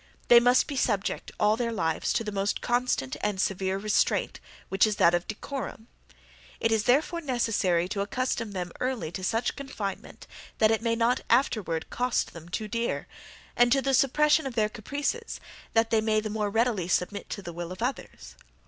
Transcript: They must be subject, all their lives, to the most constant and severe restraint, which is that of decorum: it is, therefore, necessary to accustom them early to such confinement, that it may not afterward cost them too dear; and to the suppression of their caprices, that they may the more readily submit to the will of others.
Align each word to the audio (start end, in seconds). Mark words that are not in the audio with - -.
They 0.29 0.39
must 0.39 0.65
be 0.65 0.75
subject, 0.75 1.31
all 1.39 1.55
their 1.55 1.71
lives, 1.71 2.11
to 2.13 2.23
the 2.23 2.31
most 2.31 2.59
constant 2.59 3.17
and 3.21 3.39
severe 3.39 3.77
restraint, 3.77 4.39
which 4.67 4.87
is 4.87 4.95
that 4.95 5.13
of 5.13 5.27
decorum: 5.27 5.89
it 6.59 6.71
is, 6.71 6.85
therefore, 6.85 7.21
necessary 7.21 7.87
to 7.89 8.01
accustom 8.01 8.53
them 8.53 8.71
early 8.79 9.11
to 9.11 9.23
such 9.23 9.55
confinement, 9.55 10.25
that 10.57 10.71
it 10.71 10.81
may 10.81 10.95
not 10.95 11.21
afterward 11.29 11.91
cost 11.91 12.33
them 12.33 12.49
too 12.49 12.67
dear; 12.67 13.05
and 13.55 13.71
to 13.73 13.79
the 13.79 13.93
suppression 13.93 14.47
of 14.47 14.55
their 14.55 14.69
caprices, 14.69 15.39
that 15.73 15.91
they 15.91 16.01
may 16.01 16.19
the 16.19 16.31
more 16.31 16.49
readily 16.49 16.87
submit 16.87 17.29
to 17.29 17.43
the 17.43 17.53
will 17.53 17.71
of 17.71 17.83
others. 17.83 18.35